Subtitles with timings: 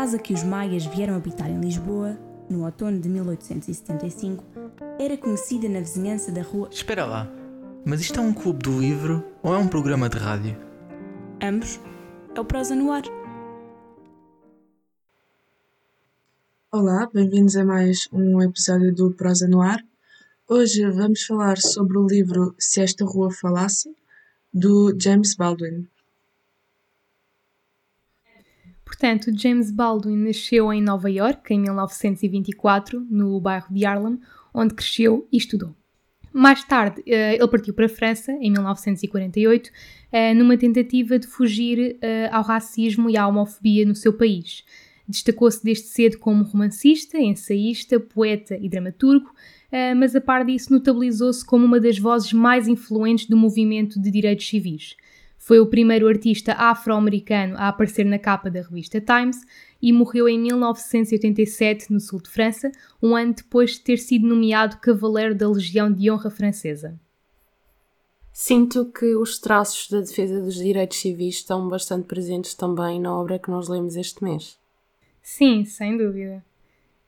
[0.00, 2.18] casa que os maias vieram habitar em Lisboa,
[2.48, 4.42] no outono de 1875,
[4.98, 6.70] era conhecida na vizinhança da rua.
[6.72, 7.30] Espera lá,
[7.84, 10.56] mas isto é um clube do livro ou é um programa de rádio?
[11.42, 11.78] Ambos.
[12.34, 13.02] É o Prosa no Ar.
[16.72, 19.84] Olá, bem-vindos a mais um episódio do Prosa no Ar.
[20.48, 23.94] Hoje vamos falar sobre o livro Se Esta Rua Falasse,
[24.50, 25.86] do James Baldwin.
[28.90, 34.18] Portanto, James Baldwin nasceu em Nova York em 1924, no bairro de Harlem,
[34.52, 35.76] onde cresceu e estudou.
[36.32, 39.70] Mais tarde, eh, ele partiu para a França, em 1948,
[40.10, 44.64] eh, numa tentativa de fugir eh, ao racismo e à homofobia no seu país.
[45.06, 49.30] Destacou-se desde cedo como romancista, ensaísta, poeta e dramaturgo,
[49.96, 54.48] mas a par disso notabilizou-se como uma das vozes mais influentes do movimento de direitos
[54.48, 54.96] civis.
[55.42, 59.40] Foi o primeiro artista afro-americano a aparecer na capa da revista Times
[59.80, 62.70] e morreu em 1987 no sul de França,
[63.02, 67.00] um ano depois de ter sido nomeado Cavaleiro da Legião de Honra Francesa.
[68.30, 73.38] Sinto que os traços da defesa dos direitos civis estão bastante presentes também na obra
[73.38, 74.58] que nós lemos este mês.
[75.22, 76.44] Sim, sem dúvida.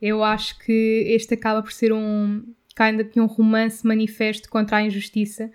[0.00, 2.42] Eu acho que este acaba por ser um
[2.74, 5.50] kind of um romance manifesto contra a injustiça.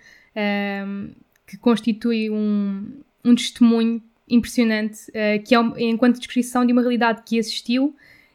[0.86, 1.10] Um,
[1.48, 7.22] que constitui um, um testemunho impressionante, uh, que é um, enquanto descrição de uma realidade
[7.24, 7.94] que existiu uh,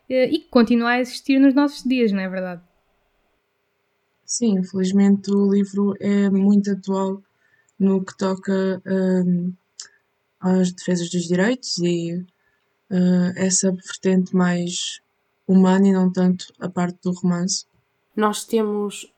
[0.09, 2.61] e que continua a existir nos nossos dias, não é verdade?
[4.25, 7.22] Sim, infelizmente o livro é muito atual
[7.80, 9.53] no que toca um,
[10.39, 12.16] às defesas dos direitos e
[12.89, 15.00] uh, essa vertente mais
[15.47, 17.66] humana e não tanto a parte do romance.
[18.16, 19.12] Nós temos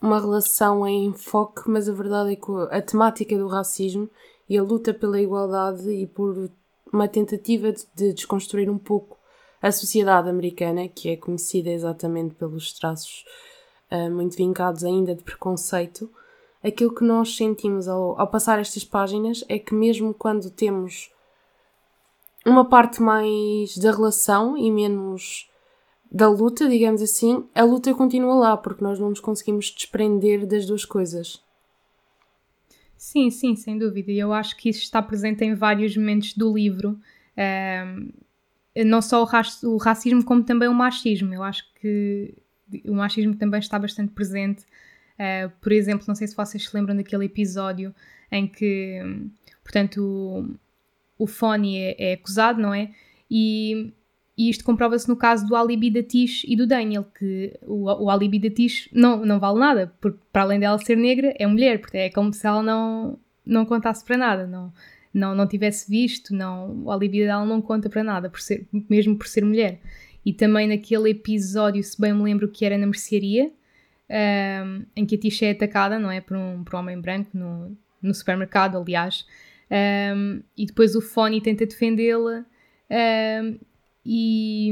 [0.00, 4.08] uma relação em enfoque, mas a verdade é que a temática do racismo
[4.48, 6.50] e a luta pela igualdade e por
[6.92, 9.18] uma tentativa de desconstruir um pouco
[9.62, 13.24] a sociedade americana, que é conhecida exatamente pelos traços
[13.90, 16.10] uh, muito vincados ainda de preconceito,
[16.64, 21.10] aquilo que nós sentimos ao, ao passar estas páginas é que, mesmo quando temos
[22.44, 25.49] uma parte mais da relação e menos
[26.10, 30.66] da luta, digamos assim, a luta continua lá, porque nós não nos conseguimos desprender das
[30.66, 31.40] duas coisas.
[32.96, 34.10] Sim, sim, sem dúvida.
[34.10, 36.98] E eu acho que isso está presente em vários momentos do livro.
[37.86, 38.12] Um,
[38.84, 41.32] não só o, o, racismo, como também o machismo.
[41.32, 42.34] Eu acho que
[42.84, 44.64] o machismo também está bastante presente.
[45.14, 47.94] Uh, por exemplo, não sei se vocês se lembram daquele episódio
[48.30, 49.00] em que,
[49.62, 50.02] portanto,
[51.18, 52.90] o, o Fone é, é acusado, não é?
[53.30, 53.92] E
[54.40, 58.08] e isto comprova-se no caso do Alibi da Tish e do Daniel, que o, o
[58.08, 61.78] Alibi da Tish não, não vale nada, porque para além dela ser negra, é mulher,
[61.78, 64.72] porque é como se ela não, não contasse para nada, não,
[65.12, 69.14] não, não tivesse visto, não, o Alibi dela não conta para nada, por ser, mesmo
[69.14, 69.78] por ser mulher.
[70.24, 73.52] E também naquele episódio, se bem me lembro, que era na mercearia,
[74.64, 76.22] um, em que a Tish é atacada, não é?
[76.22, 79.26] Por um, por um homem branco no, no supermercado, aliás,
[80.16, 82.46] um, e depois o Fone tenta defendê-la.
[82.90, 83.69] Um,
[84.04, 84.70] e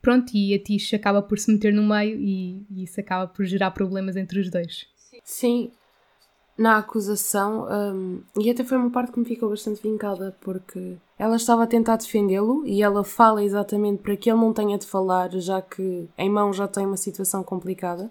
[0.00, 3.44] pronto, e a Tish acaba por se meter no meio e, e, isso acaba por
[3.44, 4.86] gerar problemas entre os dois.
[5.24, 5.70] Sim,
[6.58, 11.36] na acusação, um, e até foi uma parte que me ficou bastante vincada, porque ela
[11.36, 15.30] estava a tentar defendê-lo e ela fala exatamente para que ele não tenha de falar,
[15.38, 18.10] já que em mão já tem uma situação complicada,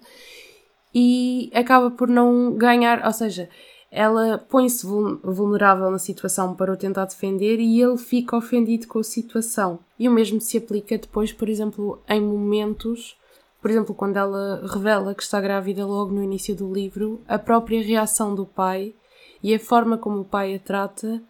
[0.94, 3.48] e acaba por não ganhar, ou seja,
[3.94, 9.04] ela põe-se vulnerável na situação para o tentar defender e ele fica ofendido com a
[9.04, 9.80] situação.
[9.98, 13.18] E o mesmo se aplica depois, por exemplo, em momentos,
[13.60, 17.82] por exemplo, quando ela revela que está grávida logo no início do livro, a própria
[17.82, 18.94] reação do pai
[19.42, 21.22] e a forma como o pai a trata.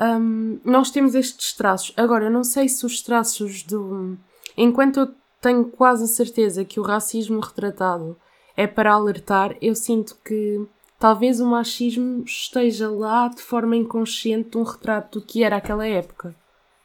[0.00, 1.94] Um, nós temos estes traços.
[1.96, 4.18] Agora, eu não sei se os traços do.
[4.56, 8.16] Enquanto eu tenho quase a certeza que o racismo retratado
[8.56, 10.66] é para alertar, eu sinto que
[11.02, 16.32] talvez o machismo esteja lá de forma inconsciente um retrato do que era aquela época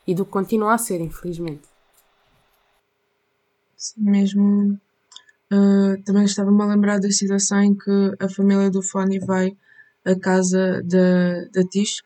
[0.07, 1.61] e do que continua a ser, infelizmente.
[3.75, 4.79] Sim, mesmo.
[5.53, 9.55] Uh, também estava-me a lembrar da situação em que a família do Fone vai
[10.03, 12.01] à casa da, da Tish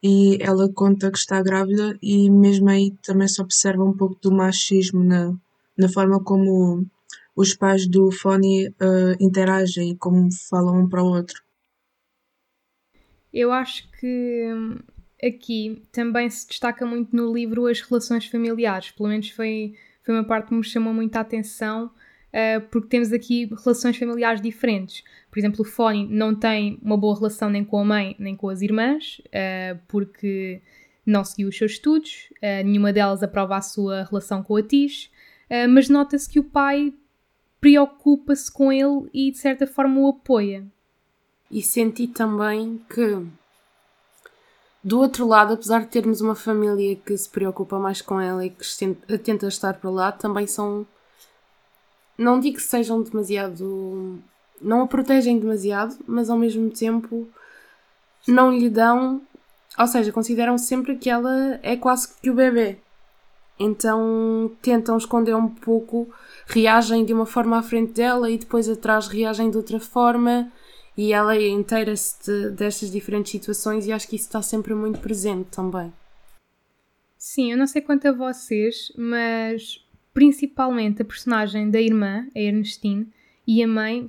[0.00, 4.30] e ela conta que está grávida e mesmo aí também se observa um pouco do
[4.30, 5.34] machismo na,
[5.76, 6.86] na forma como
[7.34, 11.44] os pais do Fone uh, interagem e como falam um para o outro.
[13.36, 14.78] Eu acho que hum,
[15.22, 20.24] aqui também se destaca muito no livro as relações familiares, pelo menos foi, foi uma
[20.24, 21.90] parte que me chamou muita atenção,
[22.32, 25.04] uh, porque temos aqui relações familiares diferentes.
[25.30, 28.48] Por exemplo, o Fone não tem uma boa relação nem com a mãe nem com
[28.48, 30.62] as irmãs, uh, porque
[31.04, 35.10] não seguiu os seus estudos, uh, nenhuma delas aprova a sua relação com a Tish,
[35.68, 36.92] mas nota-se que o pai
[37.60, 40.66] preocupa-se com ele e de certa forma o apoia.
[41.50, 43.24] E senti também que,
[44.82, 48.50] do outro lado, apesar de termos uma família que se preocupa mais com ela e
[48.50, 48.64] que
[49.18, 50.86] tenta estar para lá, também são.
[52.18, 54.20] Não digo que sejam demasiado.
[54.60, 57.28] Não a protegem demasiado, mas ao mesmo tempo
[58.26, 59.22] não lhe dão.
[59.78, 62.78] Ou seja, consideram sempre que ela é quase que o bebê.
[63.58, 66.08] Então tentam esconder um pouco,
[66.46, 70.50] reagem de uma forma à frente dela e depois atrás reagem de outra forma
[70.96, 75.50] e ela inteira-se de, destas diferentes situações e acho que isso está sempre muito presente
[75.50, 75.92] também.
[77.18, 79.84] Sim, eu não sei quanto a vocês, mas
[80.14, 83.08] principalmente a personagem da irmã, a Ernestine,
[83.46, 84.08] e a mãe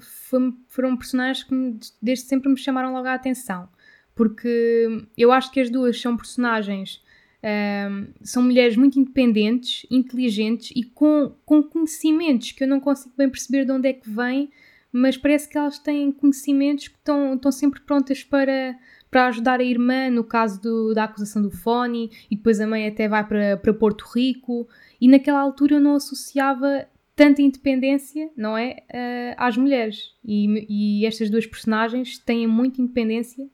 [0.68, 1.54] foram personagens que
[2.02, 3.70] desde sempre me chamaram logo a atenção.
[4.16, 7.04] Porque eu acho que as duas são personagens,
[7.44, 13.30] um, são mulheres muito independentes, inteligentes e com, com conhecimentos que eu não consigo bem
[13.30, 14.50] perceber de onde é que vêm,
[14.92, 18.78] mas parece que elas têm conhecimentos que estão, estão sempre prontas para,
[19.12, 22.88] para ajudar a irmã no caso do, da acusação do Fone e depois a mãe
[22.88, 24.68] até vai para, para Porto Rico
[25.00, 31.06] e naquela altura eu não associava tanta independência, não é, uh, às mulheres e, e,
[31.06, 33.50] estas duas personagens têm muita independência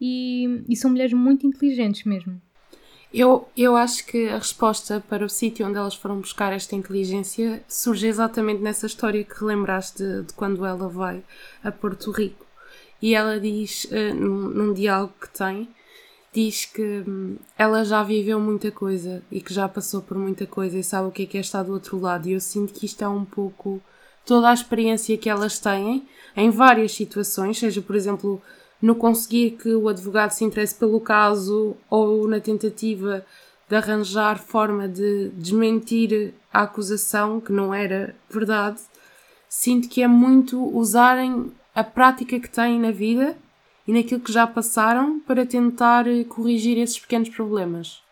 [0.00, 2.40] e, e são mulheres muito inteligentes mesmo.
[3.16, 7.62] Eu, eu acho que a resposta para o sítio onde elas foram buscar esta inteligência
[7.68, 11.22] surge exatamente nessa história que relembraste de, de quando ela vai
[11.62, 12.44] a Porto Rico.
[13.00, 15.68] E ela diz, uh, num, num, diálogo que tem,
[16.32, 20.76] diz que um, ela já viveu muita coisa e que já passou por muita coisa
[20.76, 22.28] e sabe o que é que é estar do outro lado.
[22.28, 23.80] E eu sinto que isto é um pouco
[24.26, 28.42] toda a experiência que elas têm em várias situações, seja, por exemplo,
[28.80, 33.24] no conseguir que o advogado se interesse pelo caso ou na tentativa
[33.68, 38.80] de arranjar forma de desmentir a acusação, que não era verdade,
[39.48, 43.36] sinto que é muito usarem a prática que têm na vida
[43.86, 48.02] e naquilo que já passaram para tentar corrigir esses pequenos problemas.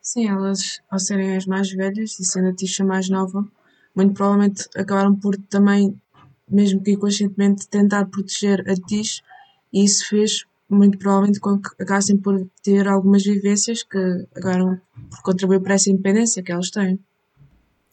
[0.00, 3.46] Sim, elas, ao serem as mais velhas e sendo a Tisha mais nova,
[3.94, 6.00] muito provavelmente acabaram por também,
[6.48, 9.22] mesmo que inconscientemente, tentar proteger a Tish
[9.72, 14.80] e isso fez muito provavelmente com que acabassem por ter algumas vivências que acabaram
[15.10, 16.98] por contribuir para essa independência que elas têm.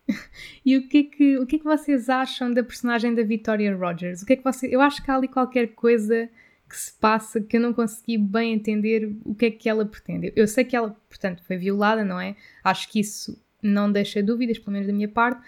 [0.65, 3.75] E o que, é que, o que é que vocês acham da personagem da Victoria
[3.75, 4.21] Rogers?
[4.21, 6.29] O que é que você, eu acho que há ali qualquer coisa
[6.69, 10.31] que se passa que eu não consegui bem entender o que é que ela pretende.
[10.35, 12.35] Eu sei que ela, portanto, foi violada, não é?
[12.63, 15.41] Acho que isso não deixa dúvidas, pelo menos da minha parte,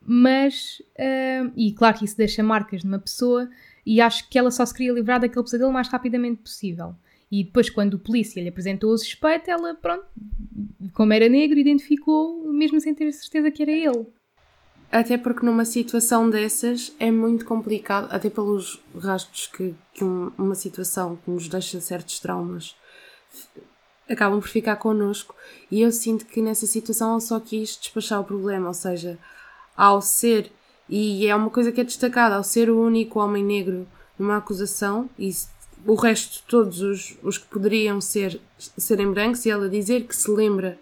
[0.00, 3.48] mas, uh, e claro que isso deixa marcas numa pessoa,
[3.84, 6.94] e acho que ela só se queria livrar daquele pesadelo o mais rapidamente possível.
[7.30, 10.04] E depois, quando o polícia lhe apresentou o suspeito, ela, pronto,
[10.92, 14.06] como era negro, identificou, mesmo sem ter certeza que era ele.
[14.90, 20.56] Até porque numa situação dessas é muito complicado, até pelos rastros que, que um, uma
[20.56, 22.74] situação que nos deixa certos traumas
[24.08, 25.34] acabam por ficar connosco.
[25.70, 29.16] E eu sinto que nessa situação ela só quis despachar o problema, ou seja,
[29.76, 30.50] ao ser
[30.90, 33.86] e é uma coisa que é destacada, ao ser o único homem negro
[34.18, 35.30] numa acusação, e
[35.86, 40.28] o resto, todos os, os que poderiam ser serem brancos, e ela dizer que se
[40.30, 40.76] lembra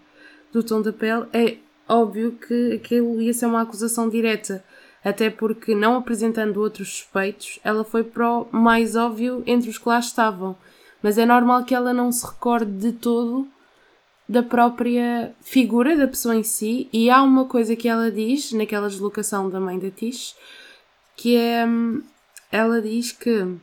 [0.51, 4.65] do tom da pele, é óbvio que aquilo ia ser uma acusação direta.
[5.05, 9.89] Até porque, não apresentando outros suspeitos, ela foi para o mais óbvio entre os que
[9.89, 10.57] lá estavam.
[11.03, 13.47] Mas é normal que ela não se recorde de todo
[14.29, 18.89] da própria figura da pessoa em si, e há uma coisa que ela diz naquela
[18.89, 20.37] deslocação da mãe da Tish,
[21.17, 21.65] que é.
[21.67, 22.03] Hum,
[22.51, 23.61] ela diz que, um,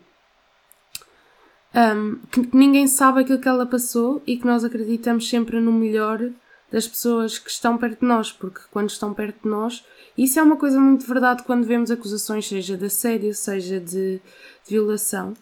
[2.31, 6.29] que ninguém sabe aquilo que ela passou e que nós acreditamos sempre no melhor
[6.71, 9.83] das pessoas que estão perto de nós, porque quando estão perto de nós,
[10.17, 14.21] isso é uma coisa muito verdade quando vemos acusações, seja de assédio, seja de, de
[14.69, 15.33] violação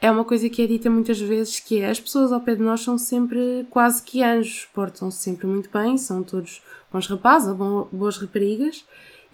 [0.00, 2.62] é uma coisa que é dita muitas vezes que é as pessoas ao pé de
[2.62, 6.62] nós são sempre quase que anjos, portam-se sempre muito bem, são todos
[6.92, 7.52] bons rapazes
[7.92, 8.84] boas raparigas,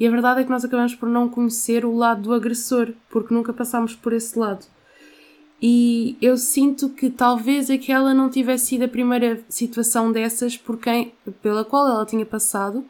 [0.00, 3.32] e a verdade é que nós acabamos por não conhecer o lado do agressor, porque
[3.32, 4.66] nunca passámos por esse lado.
[5.62, 11.14] E eu sinto que talvez aquela não tivesse sido a primeira situação dessas por quem,
[11.40, 12.84] pela qual ela tinha passado,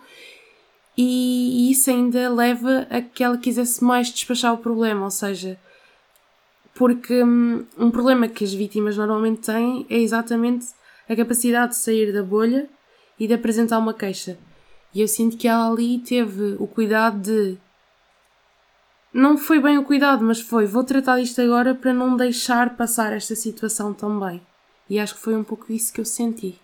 [0.97, 5.59] e isso ainda leva a que ela quisesse mais despachar o problema, ou seja,
[6.75, 10.66] porque hum, um problema que as vítimas normalmente têm é exatamente
[11.09, 12.69] a capacidade de sair da bolha
[13.19, 14.38] e de apresentar uma queixa.
[14.93, 17.59] E eu sinto que ela ali teve o cuidado de.
[19.12, 23.12] Não foi bem o cuidado, mas foi: vou tratar disto agora para não deixar passar
[23.12, 24.40] esta situação também.
[24.88, 26.61] E acho que foi um pouco isso que eu senti.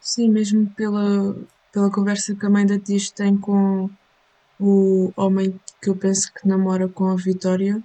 [0.00, 1.36] Sim, mesmo pela,
[1.72, 3.88] pela conversa que a mãe da Tis tem com
[4.58, 7.82] o homem que eu penso que namora com a Vitória,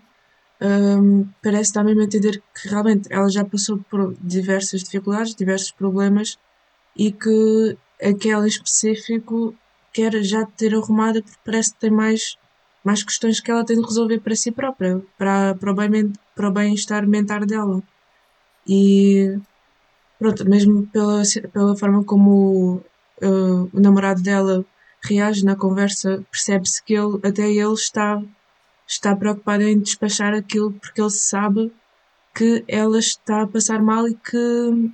[0.62, 5.72] um, parece dar mesmo a entender que realmente ela já passou por diversas dificuldades, diversos
[5.72, 6.38] problemas
[6.96, 9.56] e que aquela em específico
[9.94, 12.38] quer já ter arrumada porque parece que tem mais,
[12.84, 16.50] mais questões que ela tem de resolver para si própria, para, para o bem, para
[16.50, 17.82] o bem-estar mental dela.
[18.68, 19.38] E
[20.20, 21.22] pronto, mesmo pela,
[21.54, 22.82] pela forma como
[23.22, 24.66] uh, o namorado dela
[25.04, 28.22] reage na conversa, percebe-se que ele, até ele está,
[28.88, 31.72] está preocupado em despachar aquilo porque ele sabe
[32.34, 34.92] que ela está a passar mal e que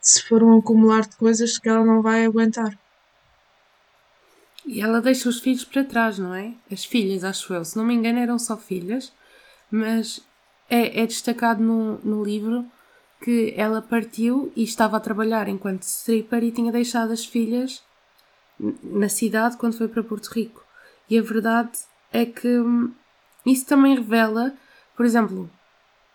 [0.00, 2.78] se for um acumular de coisas que ela não vai aguentar.
[4.66, 6.52] E ela deixa os filhos para trás, não é?
[6.70, 7.64] As filhas, acho eu.
[7.64, 9.12] Se não me engano, eram só filhas,
[9.70, 10.20] mas
[10.68, 12.66] é, é destacado no, no livro
[13.22, 17.82] que ela partiu e estava a trabalhar enquanto stripper e tinha deixado as filhas
[18.82, 20.64] na cidade quando foi para Porto Rico.
[21.08, 21.78] E a verdade
[22.12, 22.92] é que hum,
[23.44, 24.52] isso também revela,
[24.96, 25.50] por exemplo,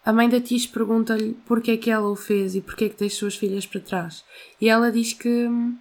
[0.06, 3.00] a mãe da Tish pergunta-lhe porque é que ela o fez e porque é que
[3.00, 4.24] deixou as filhas para trás.
[4.60, 5.78] E ela diz que hum,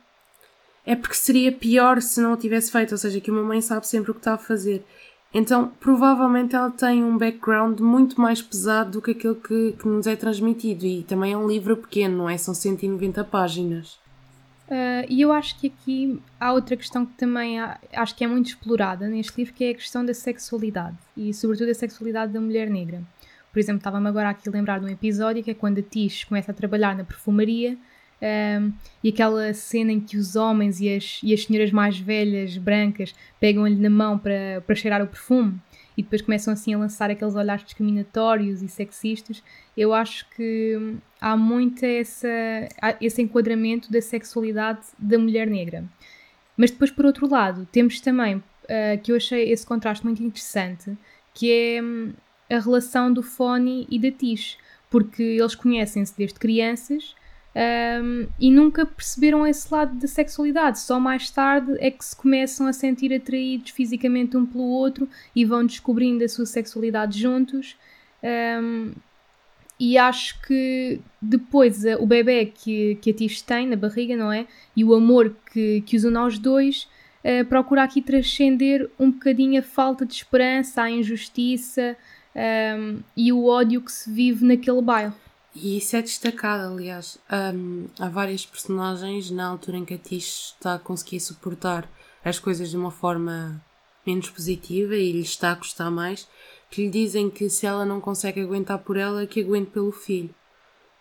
[0.86, 3.86] é porque seria pior se não o tivesse feito, ou seja, que uma mãe sabe
[3.86, 4.84] sempre o que está a fazer.
[5.34, 10.06] Então, provavelmente ela tem um background muito mais pesado do que aquele que, que nos
[10.06, 10.84] é transmitido.
[10.84, 12.36] E também é um livro pequeno, não é?
[12.36, 13.98] São 190 páginas.
[14.72, 18.26] Uh, e eu acho que aqui há outra questão que também há, acho que é
[18.26, 20.96] muito explorada neste livro, que é a questão da sexualidade.
[21.14, 23.02] E sobretudo a sexualidade da mulher negra.
[23.52, 26.24] Por exemplo, estava-me agora aqui a lembrar de um episódio que é quando a Tish
[26.24, 27.76] começa a trabalhar na perfumaria
[28.22, 28.72] um,
[29.04, 33.14] e aquela cena em que os homens e as, e as senhoras mais velhas, brancas,
[33.38, 35.60] pegam-lhe na mão para, para cheirar o perfume
[35.96, 39.42] e depois começam assim a lançar aqueles olhares discriminatórios e sexistas,
[39.76, 42.28] eu acho que há muito essa,
[43.00, 45.84] esse enquadramento da sexualidade da mulher negra.
[46.56, 48.42] Mas depois, por outro lado, temos também, uh,
[49.02, 50.96] que eu achei esse contraste muito interessante,
[51.34, 52.12] que é um,
[52.50, 54.58] a relação do Fone e da Tish,
[54.90, 57.14] porque eles conhecem-se desde crianças
[57.54, 60.80] um, e nunca perceberam esse lado da sexualidade.
[60.80, 65.44] Só mais tarde é que se começam a sentir atraídos fisicamente um pelo outro e
[65.44, 67.76] vão descobrindo a sua sexualidade juntos.
[68.22, 68.92] Um,
[69.78, 74.46] e acho que depois o bebê que, que a Tish tem na barriga, não é?
[74.76, 76.88] E o amor que, que os une aos dois,
[77.24, 81.96] uh, procura aqui transcender um bocadinho a falta de esperança, a injustiça
[82.78, 85.21] um, e o ódio que se vive naquele bairro.
[85.54, 87.18] E isso é destacado, aliás.
[87.30, 91.88] Um, há várias personagens na altura em que a Tish está a conseguir suportar
[92.24, 93.62] as coisas de uma forma
[94.06, 96.26] menos positiva e lhe está a custar mais,
[96.70, 100.34] que lhe dizem que se ela não consegue aguentar por ela, que aguente pelo filho.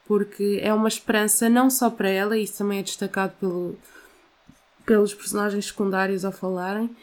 [0.06, 3.78] Porque é uma esperança não só para ela, isso também é destacado pelo,
[4.86, 6.94] pelos personagens secundários ao falarem,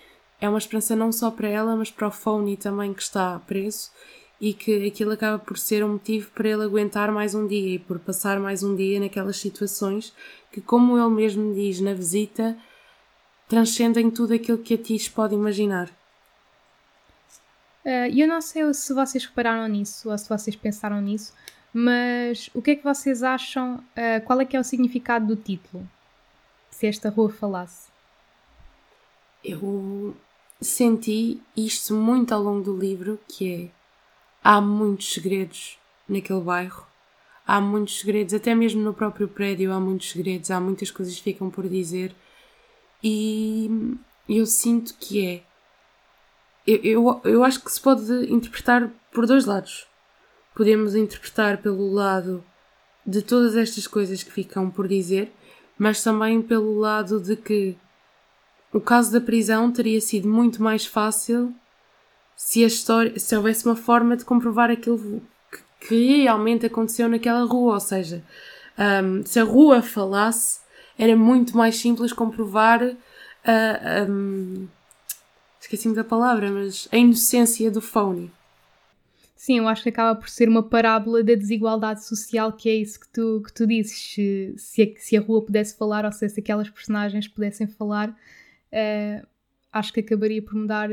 [0.40, 3.90] é uma esperança não só para ela, mas para o Phony também que está preso
[4.40, 7.78] e que aquilo acaba por ser um motivo para ele aguentar mais um dia e
[7.78, 10.14] por passar mais um dia naquelas situações
[10.52, 12.56] que, como ele mesmo diz na visita,
[13.48, 15.88] transcendem tudo aquilo que a Tis pode imaginar.
[17.84, 21.32] Uh, eu não sei se vocês repararam nisso ou se vocês pensaram nisso,
[21.72, 23.76] mas o que é que vocês acham?
[23.76, 25.88] Uh, qual é que é o significado do título?
[26.70, 27.88] Se esta rua falasse.
[29.42, 30.16] Eu
[30.60, 33.77] senti isto muito ao longo do livro, que é
[34.48, 35.78] há muitos segredos
[36.08, 36.86] naquele bairro.
[37.46, 41.22] Há muitos segredos, até mesmo no próprio prédio há muitos segredos, há muitas coisas que
[41.22, 42.16] ficam por dizer.
[43.04, 43.70] E
[44.26, 45.42] eu sinto que é.
[46.66, 49.86] Eu, eu, eu acho que se pode interpretar por dois lados.
[50.54, 52.42] Podemos interpretar pelo lado
[53.06, 55.30] de todas estas coisas que ficam por dizer,
[55.76, 57.76] mas também pelo lado de que
[58.72, 61.54] o caso da prisão teria sido muito mais fácil
[62.38, 67.42] se a história, se houvesse uma forma de comprovar aquilo que, que realmente aconteceu naquela
[67.44, 68.22] rua, ou seja,
[68.78, 70.60] um, se a rua falasse,
[70.96, 72.96] era muito mais simples comprovar
[73.44, 74.68] a, um,
[75.60, 78.30] esqueci-me da palavra, mas a inocência do phony.
[79.34, 83.00] Sim, eu acho que acaba por ser uma parábola da desigualdade social, que é isso
[83.00, 83.98] que tu, que tu dizes.
[84.14, 88.10] Se, se, a, se a rua pudesse falar, ou seja, se aquelas personagens pudessem falar,
[88.10, 89.26] uh,
[89.72, 90.88] acho que acabaria por mudar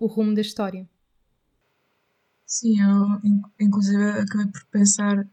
[0.00, 0.88] o rumo da história.
[2.46, 3.20] Sim, eu
[3.60, 5.28] inclusive acabei por pensar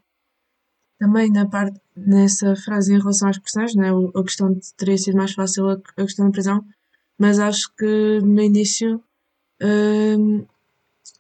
[1.00, 3.90] também na parte, nessa frase em relação às personagens, né?
[3.90, 6.66] a questão de teria sido mais fácil a, questão da prisão,
[7.18, 9.02] mas acho que no início
[9.62, 10.46] hum,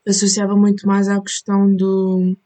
[0.08, 2.38] associava muito mais à questão do,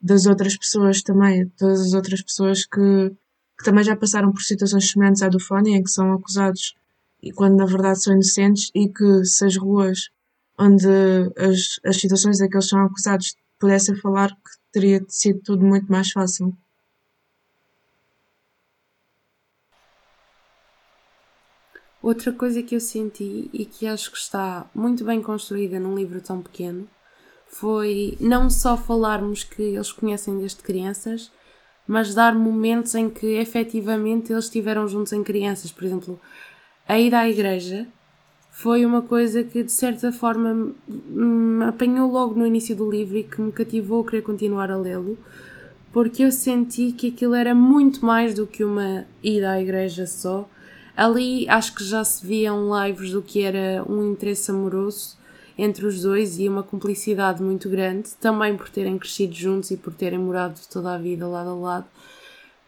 [0.00, 3.10] das outras pessoas também, todas as outras pessoas que,
[3.58, 6.74] que também já passaram por situações semelhantes à do Fone, em que são acusados
[7.22, 10.10] e quando na verdade são inocentes e que se as ruas
[10.60, 10.86] onde
[11.38, 15.90] as, as situações em que eles são acusados pudessem falar, que teria sido tudo muito
[15.90, 16.54] mais fácil.
[22.02, 26.20] Outra coisa que eu senti e que acho que está muito bem construída num livro
[26.20, 26.88] tão pequeno
[27.46, 31.30] foi não só falarmos que eles conhecem desde crianças,
[31.86, 35.72] mas dar momentos em que efetivamente eles estiveram juntos em crianças.
[35.72, 36.18] Por exemplo,
[36.88, 37.86] a ida à igreja
[38.50, 43.24] foi uma coisa que de certa forma me apanhou logo no início do livro e
[43.24, 45.16] que me cativou a querer continuar a lê-lo,
[45.92, 50.48] porque eu senti que aquilo era muito mais do que uma ida à igreja só.
[50.96, 55.16] Ali acho que já se viam lives do que era um interesse amoroso
[55.56, 59.92] entre os dois e uma cumplicidade muito grande, também por terem crescido juntos e por
[59.94, 61.86] terem morado toda a vida lado a lado.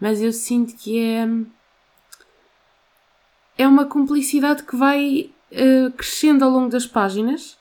[0.01, 1.29] Mas eu sinto que é.
[3.59, 7.57] É uma cumplicidade que vai uh, crescendo ao longo das páginas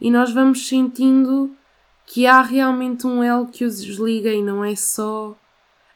[0.00, 1.54] e nós vamos sentindo
[2.06, 5.36] que há realmente um elo que os liga e não é só.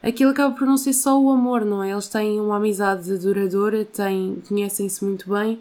[0.01, 1.91] Aquilo acaba por não ser só o amor, não é?
[1.91, 5.59] Eles têm uma amizade duradoura, têm, conhecem-se muito bem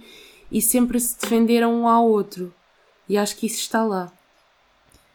[0.51, 2.53] e sempre se defenderam um ao outro.
[3.09, 4.11] E acho que isso está lá.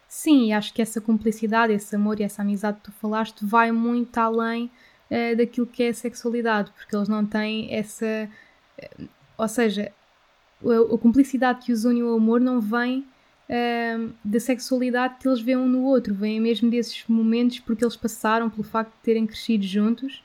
[0.08, 4.18] Sim, acho que essa cumplicidade, esse amor e essa amizade que tu falaste vai muito
[4.18, 4.72] além
[5.10, 8.30] uh, daquilo que é a sexualidade, porque eles não têm essa.
[8.78, 9.92] Uh, ou seja,
[10.72, 13.00] a, cumplicidade que os une ao amor não vem
[13.50, 17.96] uh, da sexualidade que eles veem um no outro, vem mesmo desses momentos porque eles
[17.96, 20.24] passaram pelo facto de terem crescido juntos.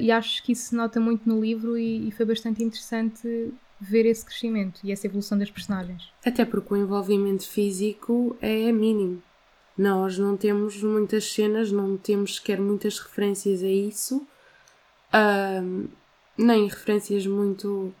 [0.00, 4.06] e acho que isso se nota muito no livro e, e foi bastante interessante ver
[4.06, 6.10] esse crescimento e essa evolução das personagens.
[6.24, 9.22] Até porque o envolvimento físico é mínimo.
[9.76, 14.26] Nós não temos muitas cenas, não temos sequer muitas referências a isso,
[15.62, 15.86] um,
[16.38, 17.94] nem referências muito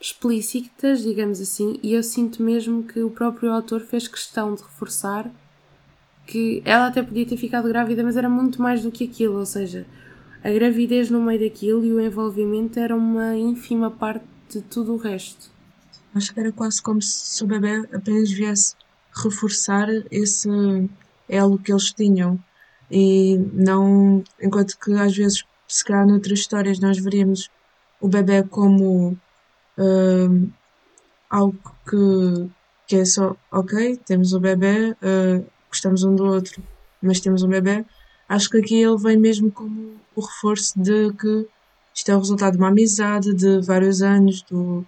[0.00, 5.30] explícitas, digamos assim, e eu sinto mesmo que o próprio autor fez questão de reforçar
[6.26, 9.46] que ela até podia ter ficado grávida, mas era muito mais do que aquilo, ou
[9.46, 9.86] seja,
[10.42, 14.96] a gravidez no meio daquilo e o envolvimento era uma ínfima parte de tudo o
[14.96, 15.50] resto.
[16.14, 18.74] Acho que era quase como se o bebê apenas viesse
[19.12, 20.48] reforçar esse
[21.28, 22.38] elo que eles tinham
[22.90, 27.50] e não, enquanto que às vezes se calhar noutras histórias nós veríamos
[28.00, 29.18] o bebê como
[29.78, 30.52] uh,
[31.30, 31.58] algo
[31.88, 32.50] que,
[32.86, 36.62] que é só ok, temos o bebê, uh, gostamos um do outro,
[37.02, 37.84] mas temos um bebê.
[38.28, 41.46] Acho que aqui ele vem mesmo como o reforço de que
[41.94, 44.84] isto é o resultado de uma amizade de vários anos do,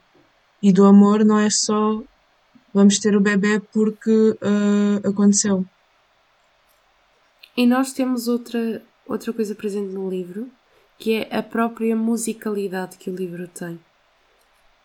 [0.63, 2.03] e do amor, não é só
[2.73, 5.65] vamos ter o bebê porque uh, aconteceu.
[7.57, 10.49] E nós temos outra, outra coisa presente no livro,
[10.99, 13.81] que é a própria musicalidade que o livro tem.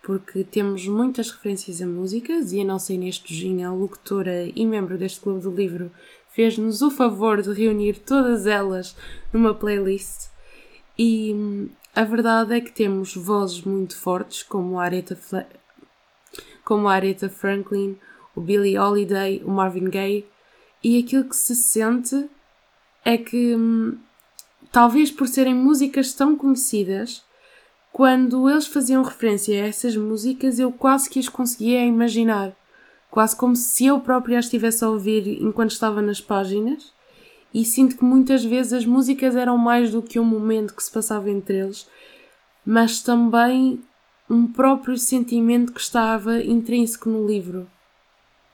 [0.03, 5.21] Porque temos muitas referências a músicas e a nossa Inês Tujinha, locutora e membro deste
[5.21, 5.89] clube do livro,
[6.29, 8.97] fez-nos o favor de reunir todas elas
[9.31, 10.27] numa playlist.
[10.99, 15.17] E hum, a verdade é que temos vozes muito fortes, como a Aretha,
[16.65, 17.97] como a Aretha Franklin,
[18.35, 20.25] o Billie Holiday, o Marvin Gaye,
[20.83, 22.29] e aquilo que se sente
[23.05, 23.97] é que, hum,
[24.69, 27.23] talvez por serem músicas tão conhecidas,
[27.93, 32.51] quando eles faziam referência a essas músicas, eu quase que as conseguia imaginar,
[33.11, 36.91] quase como se eu própria as estivesse a ouvir enquanto estava nas páginas
[37.53, 40.91] e sinto que muitas vezes as músicas eram mais do que um momento que se
[40.91, 41.87] passava entre eles,
[42.65, 43.79] mas também
[44.27, 47.69] um próprio sentimento que estava intrínseco no livro.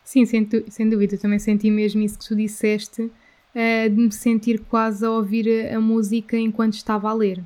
[0.03, 4.11] Sim, sem, sem dúvida, eu também senti mesmo isso que tu disseste, uh, de me
[4.11, 7.41] sentir quase a ouvir a música enquanto estava a ler.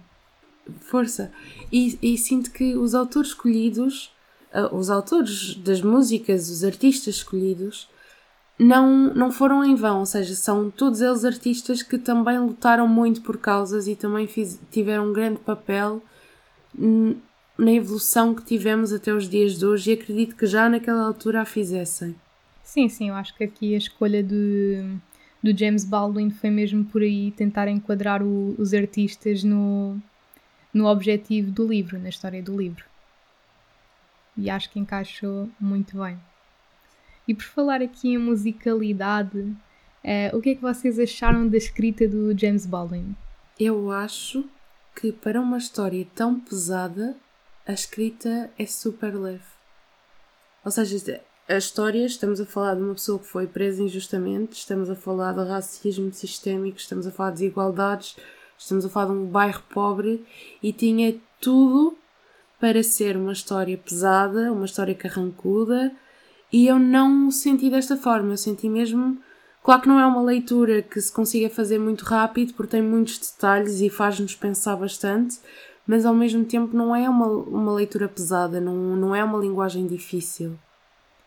[0.80, 1.32] Força!
[1.72, 4.12] E, e sinto que os autores escolhidos,
[4.54, 7.90] uh, os autores das músicas, os artistas escolhidos,
[8.58, 13.22] não, não foram em vão, ou seja, são todos eles artistas que também lutaram muito
[13.22, 16.02] por causas e também fiz, tiveram um grande papel
[17.58, 21.42] na evolução que tivemos até os dias de hoje e acredito que já naquela altura
[21.42, 22.16] a fizessem.
[22.64, 25.00] Sim, sim, eu acho que aqui a escolha do,
[25.44, 30.02] do James Baldwin foi mesmo por aí tentar enquadrar o, os artistas no,
[30.74, 32.86] no objetivo do livro, na história do livro.
[34.36, 36.20] E acho que encaixou muito bem.
[37.28, 42.08] E por falar aqui em musicalidade, uh, o que é que vocês acharam da escrita
[42.08, 43.16] do James Baldwin?
[43.60, 44.50] Eu acho
[44.96, 47.16] que para uma história tão pesada,
[47.66, 49.54] a escrita é super leve.
[50.66, 54.90] Ou seja, a história, estamos a falar de uma pessoa que foi presa injustamente, estamos
[54.90, 58.16] a falar de racismo sistémico, estamos a falar de desigualdades,
[58.64, 60.26] Estamos a falar de um bairro pobre
[60.62, 61.98] e tinha tudo
[62.62, 65.92] para ser uma história pesada, uma história carrancuda,
[66.50, 68.32] e eu não senti desta forma.
[68.32, 69.18] Eu senti mesmo.
[69.62, 73.20] Claro que não é uma leitura que se consiga fazer muito rápido, porque tem muitos
[73.20, 75.40] detalhes e faz-nos pensar bastante,
[75.86, 79.86] mas ao mesmo tempo não é uma, uma leitura pesada, não, não é uma linguagem
[79.86, 80.58] difícil.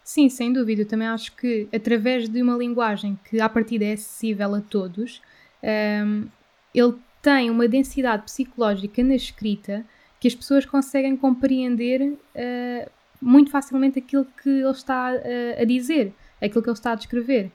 [0.03, 0.83] Sim, sem dúvida.
[0.83, 5.21] Eu também acho que através de uma linguagem que à partida é acessível a todos,
[5.63, 6.29] um,
[6.75, 6.95] ele
[7.27, 9.85] tem uma densidade psicológica na escrita
[10.21, 16.15] que as pessoas conseguem compreender uh, muito facilmente aquilo que ele está uh, a dizer,
[16.41, 17.51] aquilo que ele está a descrever.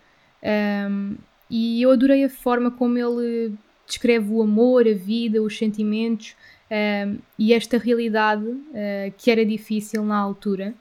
[0.90, 1.16] Um,
[1.50, 3.54] e eu adorei a forma como ele
[3.88, 6.36] descreve o amor, a vida, os sentimentos
[6.70, 10.74] um, e esta realidade uh, que era difícil na altura.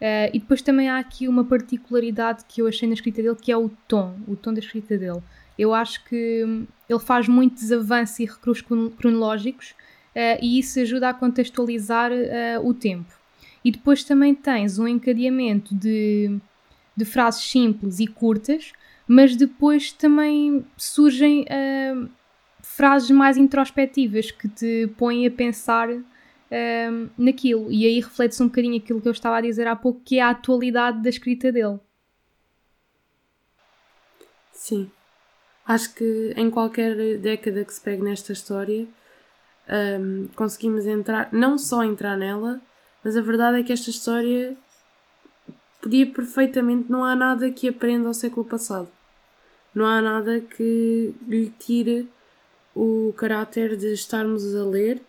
[0.00, 3.50] Uh, e depois também há aqui uma particularidade que eu achei na escrita dele, que
[3.50, 5.22] é o tom, o tom da escrita dele.
[5.58, 11.08] Eu acho que hum, ele faz muitos avanços e recuos cronológicos uh, e isso ajuda
[11.08, 13.12] a contextualizar uh, o tempo.
[13.64, 16.38] E depois também tens um encadeamento de,
[16.96, 18.72] de frases simples e curtas,
[19.06, 22.08] mas depois também surgem uh,
[22.62, 25.88] frases mais introspectivas que te põem a pensar
[27.18, 27.70] naquilo.
[27.70, 30.22] E aí reflete-se um bocadinho aquilo que eu estava a dizer há pouco, que é
[30.22, 31.78] a atualidade da escrita dele.
[34.50, 34.90] Sim.
[35.68, 38.88] Acho que em qualquer década que se pegue nesta história,
[40.00, 42.58] um, conseguimos entrar, não só entrar nela,
[43.04, 44.56] mas a verdade é que esta história
[45.82, 48.88] podia perfeitamente, não há nada que aprenda ao século passado.
[49.74, 52.08] Não há nada que lhe tire
[52.74, 55.02] o caráter de estarmos a ler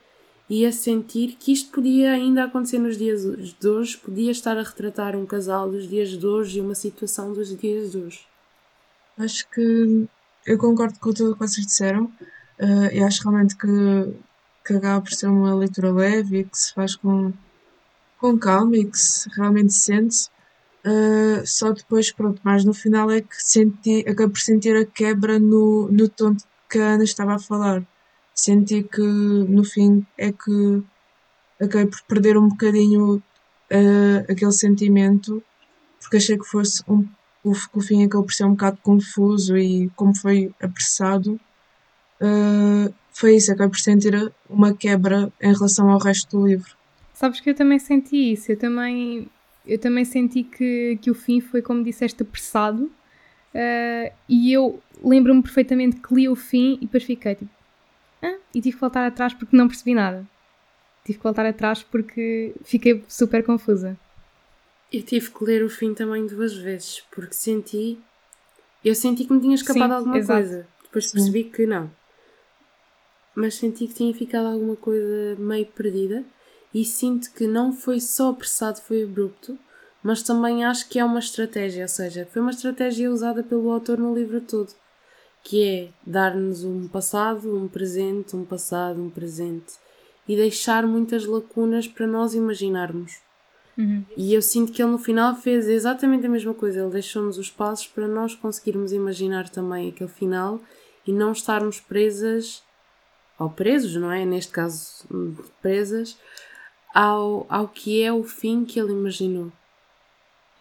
[0.50, 4.64] e a sentir que isto podia ainda acontecer nos dias de hoje, podia estar a
[4.64, 8.28] retratar um casal dos dias de hoje e uma situação dos dias de hoje.
[9.18, 10.08] Acho que
[10.50, 12.06] eu concordo com tudo o que vocês disseram
[12.60, 13.68] uh, e acho realmente que
[14.70, 17.34] que acaba por ser uma leitura leve e que se faz com,
[18.20, 20.30] com calma e que se realmente sente.
[20.86, 25.40] Uh, só depois, pronto, mais no final é que senti, acabei por sentir a quebra
[25.40, 26.36] no, no tom
[26.70, 27.84] que a Ana estava a falar.
[28.34, 30.84] Senti que no fim é que
[31.60, 35.44] acabei por perder um bocadinho uh, aquele sentimento,
[36.00, 37.08] porque achei que fosse um,
[37.44, 41.40] o, o fim acabou por ser um bocado confuso e como foi apressado.
[42.22, 46.78] Uh, foi isso, acabei por sentir uma quebra em relação ao resto do livro.
[47.14, 49.30] Sabes que eu também senti isso, eu também,
[49.66, 52.84] eu também senti que, que o fim foi, como disseste, apressado.
[53.54, 57.52] Uh, e eu lembro-me perfeitamente que li o fim e depois fiquei tipo.
[58.22, 58.38] Ah?
[58.54, 60.26] E tive que voltar atrás porque não percebi nada.
[61.04, 63.98] Tive que voltar atrás porque fiquei super confusa.
[64.92, 68.00] Eu tive que ler o fim também duas vezes porque senti.
[68.84, 70.40] Eu senti que me tinha escapado Sim, alguma exato.
[70.40, 70.68] coisa.
[70.84, 71.50] Depois percebi Sim.
[71.52, 71.92] que não
[73.40, 76.26] mas senti que tinha ficado alguma coisa meio perdida
[76.74, 79.58] e sinto que não foi só apressado, foi abrupto,
[80.04, 83.98] mas também acho que é uma estratégia, ou seja, foi uma estratégia usada pelo autor
[83.98, 84.74] no livro todo,
[85.42, 89.74] que é dar-nos um passado, um presente, um passado, um presente
[90.28, 93.20] e deixar muitas lacunas para nós imaginarmos.
[93.78, 94.04] Uhum.
[94.18, 97.50] E eu sinto que ele no final fez exatamente a mesma coisa, ele deixou-nos os
[97.50, 100.60] passos para nós conseguirmos imaginar também aquele final
[101.08, 102.62] e não estarmos presas
[103.38, 104.26] ou presos, não é?
[104.26, 105.06] Neste caso,
[105.62, 106.18] presas,
[106.94, 109.52] ao, ao que é o fim que ele imaginou.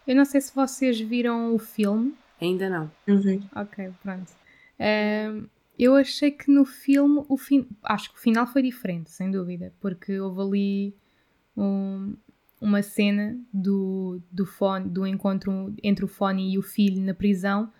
[0.06, 2.14] Eu não sei se vocês viram o filme.
[2.40, 2.90] Ainda não.
[3.06, 3.42] Eu vi.
[3.54, 4.32] Ok, pronto.
[4.78, 9.30] Uh, eu achei que no filme, o fim, acho que o final foi diferente, sem
[9.30, 10.94] dúvida, porque houve ali
[11.56, 12.14] um,
[12.60, 17.70] uma cena do, do, fone, do encontro entre o Fone e o filho na prisão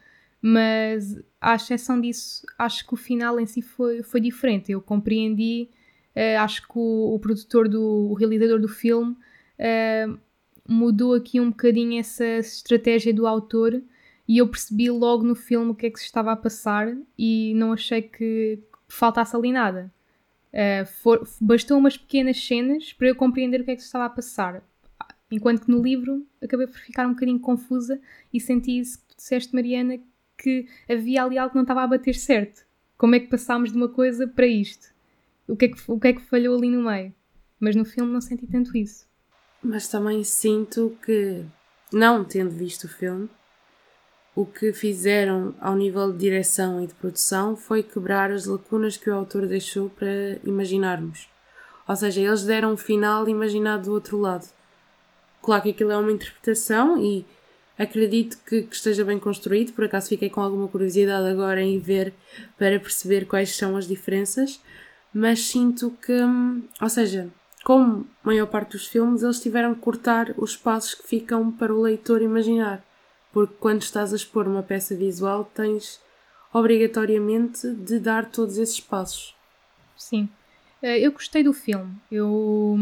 [0.40, 4.70] mas à exceção disso, acho que o final em si foi, foi diferente.
[4.70, 5.68] Eu compreendi,
[6.14, 10.18] uh, acho que o, o, produtor, do, o realizador do filme, uh,
[10.68, 13.82] mudou aqui um bocadinho essa estratégia do autor
[14.28, 17.52] e eu percebi logo no filme o que é que se estava a passar e
[17.54, 19.92] não achei que faltasse ali nada.
[20.52, 24.06] Uh, for, bastou umas pequenas cenas para eu compreender o que é que se estava
[24.06, 24.62] a passar.
[25.30, 28.00] Enquanto que no livro acabei por ficar um bocadinho confusa
[28.32, 30.00] e senti isso que disseste, Mariana,
[30.38, 32.66] que havia ali algo que não estava a bater certo.
[32.96, 34.88] Como é que passámos de uma coisa para isto?
[35.46, 37.14] O que é que, o que, é que falhou ali no meio?
[37.60, 39.06] Mas no filme não senti tanto isso.
[39.62, 41.44] Mas também sinto que,
[41.92, 43.28] não tendo visto o filme,
[44.40, 49.10] o que fizeram ao nível de direção e de produção foi quebrar as lacunas que
[49.10, 51.28] o autor deixou para imaginarmos.
[51.88, 54.46] Ou seja, eles deram um final imaginado do outro lado.
[55.42, 57.26] Claro que aquilo é uma interpretação e
[57.78, 62.12] Acredito que, que, esteja bem construído, por acaso fiquei com alguma curiosidade agora em ver
[62.58, 64.60] para perceber quais são as diferenças,
[65.14, 66.12] mas sinto que,
[66.82, 67.28] ou seja,
[67.62, 71.80] como maior parte dos filmes, eles tiveram que cortar os espaços que ficam para o
[71.80, 72.82] leitor imaginar.
[73.32, 76.00] Porque quando estás a expor uma peça visual, tens
[76.52, 79.34] obrigatoriamente de dar todos esses espaços.
[79.96, 80.28] Sim.
[80.82, 81.94] Eh, eu gostei do filme.
[82.10, 82.78] Eu,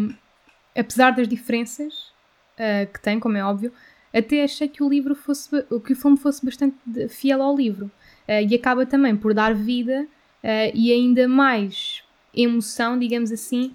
[0.77, 2.13] apesar das diferenças
[2.57, 3.73] uh, que tem, como é óbvio,
[4.13, 5.49] até achei que o livro fosse
[5.85, 6.77] que o filme fosse bastante
[7.09, 7.87] fiel ao livro
[8.29, 10.07] uh, e acaba também por dar vida
[10.43, 12.03] uh, e ainda mais
[12.35, 13.75] emoção, digamos assim,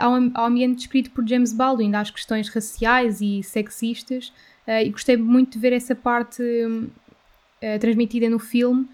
[0.00, 4.32] ao, ao, ambiente descrito por James Baldwin, às questões raciais e sexistas
[4.66, 6.42] e gostei muito de ver essa parte
[7.80, 8.88] transmitida no filme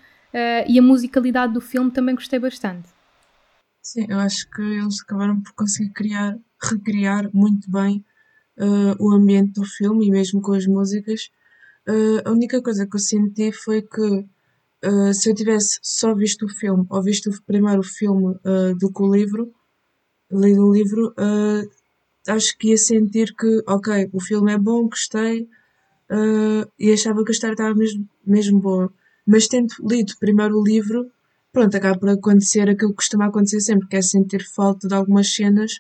[0.69, 2.89] e a musicalidade do filme também gostei bastante.
[3.83, 8.05] Sim, eu acho que eles acabaram por conseguir criar, recriar muito bem
[8.57, 11.31] uh, o ambiente do filme e mesmo com as músicas.
[11.89, 14.25] Uh, a única coisa que eu senti foi que
[14.87, 18.37] uh, se eu tivesse só visto o filme ou visto primeiro o filme
[18.79, 19.53] do que o livro,
[20.31, 21.13] lido o livro,
[22.29, 25.49] acho que ia sentir que, ok, o filme é bom, gostei,
[26.79, 28.93] e achava que a história estava mesmo, mesmo boa.
[29.27, 31.11] Mas tendo lido primeiro o livro,
[31.53, 35.33] pronto, acaba por acontecer aquilo que costuma acontecer sempre, que é sentir falta de algumas
[35.35, 35.73] cenas,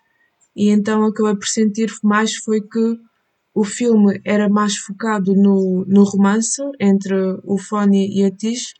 [0.54, 2.98] e então acabei por sentir mais foi que
[3.54, 7.14] o filme era mais focado no, no romance entre
[7.44, 8.74] o Fony e a Tish,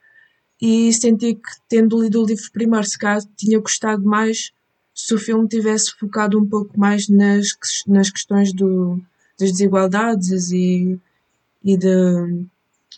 [0.61, 4.53] e senti que, tendo lido o livro primeiro, se calhar tinha gostado mais
[4.95, 7.49] se o filme tivesse focado um pouco mais nas,
[7.87, 9.01] nas questões do,
[9.39, 11.01] das desigualdades e,
[11.65, 12.27] e da,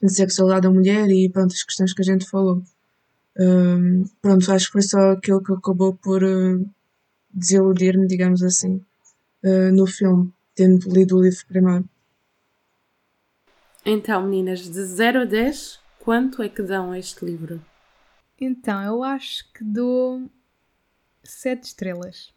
[0.03, 2.63] da sexualidade da mulher e pronto, as questões que a gente falou.
[3.37, 6.69] Um, pronto, acho que foi só aquilo que acabou por uh,
[7.31, 8.81] desiludir-me, digamos assim,
[9.43, 11.89] uh, no filme, tendo lido o livro primeiro.
[13.85, 17.61] Então, meninas, de 0 a 10, quanto é que dão a este livro?
[18.41, 20.31] Então, eu acho que dou
[21.23, 22.33] 7 estrelas.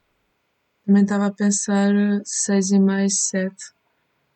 [0.85, 3.55] Também estava a pensar 6,5, 7.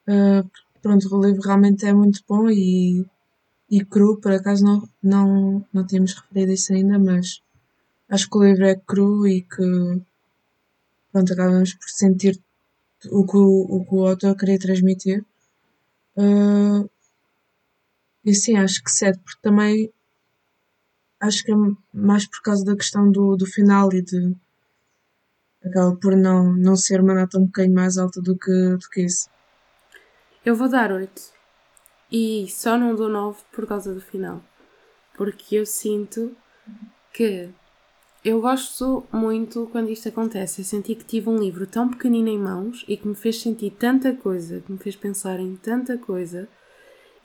[0.08, 0.50] Uh,
[0.82, 3.06] pronto, o livro realmente é muito bom e
[3.72, 7.42] e cru, por acaso não, não, não tínhamos referido isso ainda, mas
[8.10, 10.02] acho que o livro é cru e que
[11.12, 12.38] pronto, acabamos por sentir
[13.10, 15.26] o que o, o, que o autor queria transmitir.
[16.18, 16.90] Uh,
[18.26, 19.90] e sim, acho que sete, porque também
[21.22, 21.56] acho que é
[21.94, 24.36] mais por causa da questão do, do final e de
[25.64, 29.06] acaba por não, não ser uma nota um bocadinho mais alta do que, do que
[29.06, 29.30] isso.
[30.44, 31.22] Eu vou dar oito.
[32.12, 34.42] E só não dou 9 por causa do final.
[35.16, 36.36] Porque eu sinto
[37.14, 37.50] que
[38.24, 40.62] eu gosto muito quando isto acontece.
[40.62, 43.72] Eu senti que tive um livro tão pequenino em mãos e que me fez sentir
[43.72, 46.48] tanta coisa, que me fez pensar em tanta coisa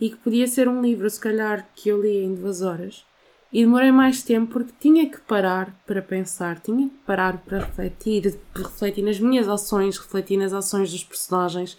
[0.01, 3.05] e que podia ser um livro, se calhar, que eu li em duas horas.
[3.53, 8.39] E demorei mais tempo porque tinha que parar para pensar, tinha que parar para refletir,
[8.55, 11.79] refletir nas minhas ações, refletir nas ações dos personagens,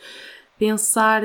[0.57, 1.21] pensar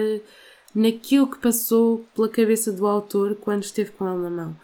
[0.74, 4.56] naquilo que passou pela cabeça do autor quando esteve com ele na mão.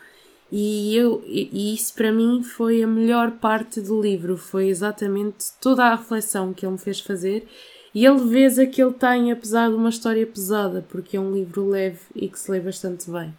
[0.50, 5.85] E, eu, e isso para mim foi a melhor parte do livro, foi exatamente toda
[5.85, 7.46] a reflexão que ele me fez fazer
[7.94, 11.68] e a leveza que ele tem, apesar de uma história pesada, porque é um livro
[11.68, 13.35] leve e que se lê bastante bem.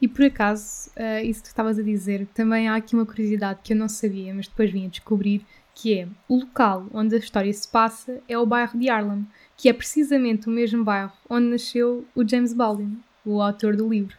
[0.00, 3.72] E por acaso, uh, isso que estavas a dizer, também há aqui uma curiosidade que
[3.72, 7.52] eu não sabia, mas depois vim a descobrir, que é o local onde a história
[7.52, 12.06] se passa é o bairro de Harlem que é precisamente o mesmo bairro onde nasceu
[12.14, 14.16] o James Baldwin, o autor do livro.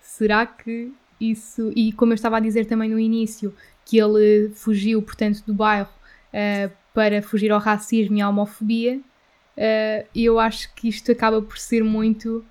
[0.00, 1.72] Será que isso.
[1.74, 5.90] E como eu estava a dizer também no início, que ele fugiu, portanto, do bairro
[6.28, 11.58] uh, para fugir ao racismo e à homofobia, uh, eu acho que isto acaba por
[11.58, 12.44] ser muito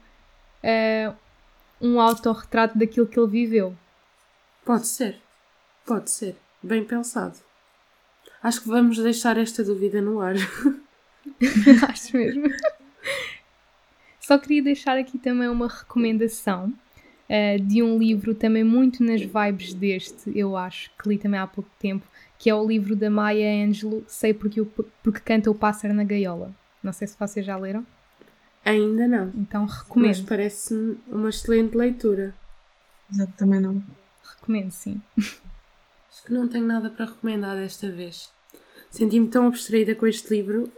[0.63, 1.15] uh,
[1.81, 3.75] um autorretrato daquilo que ele viveu.
[4.65, 5.21] Pode ser,
[5.85, 6.35] pode ser.
[6.61, 7.46] Bem pensado.
[8.47, 10.35] Acho que vamos deixar esta dúvida no ar.
[11.89, 12.45] Acho mesmo.
[14.21, 16.73] Só queria deixar aqui também uma recomendação
[17.29, 21.45] uh, de um livro também muito nas vibes deste, eu acho, que li também há
[21.45, 22.07] pouco tempo,
[22.39, 24.65] que é o livro da Maya Angelou, Sei Porque,
[25.03, 26.55] porque Canta o Pássaro na Gaiola.
[26.81, 27.85] Não sei se vocês já leram.
[28.63, 29.29] Ainda não.
[29.35, 30.07] Então recomendo.
[30.07, 32.33] Mas parece-me uma excelente leitura.
[33.11, 33.83] Exato, também não.
[34.23, 35.01] Recomendo, sim.
[35.17, 38.36] Acho que não tenho nada para recomendar desta vez.
[38.97, 40.71] Senti-me tão abstraída com este livro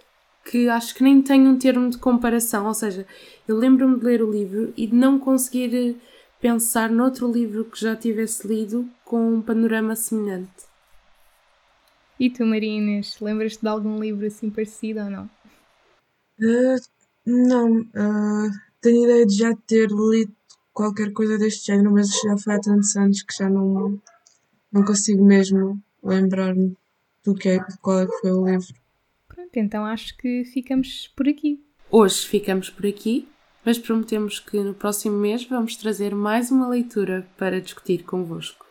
[0.43, 3.08] que acho que nem tenho um termo de comparação, ou seja,
[3.47, 5.95] eu lembro-me de ler o livro e de não conseguir
[6.41, 10.67] pensar noutro livro que já tivesse lido com um panorama semelhante.
[12.19, 15.29] E tu, Maria Inês, lembras-te de algum livro assim parecido ou não?
[16.41, 16.77] Uh,
[17.25, 18.51] não, uh,
[18.82, 20.36] tenho ideia de já ter lido
[20.73, 23.97] qualquer coisa deste género, mas já foi há tantos anos que já não,
[24.73, 26.75] não consigo mesmo lembrar-me
[27.25, 28.73] do que é, qual é que foi o livro.
[29.27, 31.63] Pronto, então acho que ficamos por aqui.
[31.91, 33.27] Hoje ficamos por aqui,
[33.65, 38.68] mas prometemos que no próximo mês vamos trazer mais uma leitura para discutir convosco.